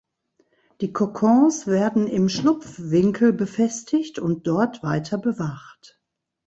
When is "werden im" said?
1.67-2.27